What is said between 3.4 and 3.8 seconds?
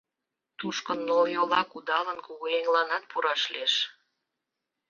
лиеш.